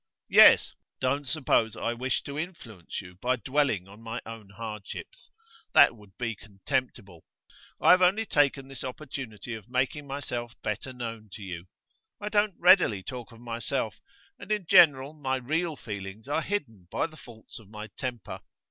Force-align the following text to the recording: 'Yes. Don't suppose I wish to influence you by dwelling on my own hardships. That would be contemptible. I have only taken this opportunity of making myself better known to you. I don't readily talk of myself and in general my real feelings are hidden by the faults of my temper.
'Yes. 0.27 0.73
Don't 0.99 1.27
suppose 1.27 1.75
I 1.77 1.93
wish 1.93 2.23
to 2.23 2.35
influence 2.39 3.01
you 3.01 3.17
by 3.21 3.35
dwelling 3.35 3.87
on 3.87 4.01
my 4.01 4.19
own 4.25 4.49
hardships. 4.49 5.29
That 5.75 5.95
would 5.95 6.17
be 6.17 6.35
contemptible. 6.35 7.23
I 7.79 7.91
have 7.91 8.01
only 8.01 8.25
taken 8.25 8.67
this 8.67 8.83
opportunity 8.83 9.53
of 9.53 9.69
making 9.69 10.07
myself 10.07 10.59
better 10.63 10.91
known 10.91 11.29
to 11.33 11.43
you. 11.43 11.65
I 12.19 12.29
don't 12.29 12.55
readily 12.57 13.03
talk 13.03 13.31
of 13.31 13.41
myself 13.41 14.01
and 14.39 14.51
in 14.51 14.65
general 14.65 15.13
my 15.13 15.35
real 15.35 15.75
feelings 15.75 16.27
are 16.27 16.41
hidden 16.41 16.87
by 16.89 17.05
the 17.05 17.15
faults 17.15 17.59
of 17.59 17.69
my 17.69 17.85
temper. 17.95 18.39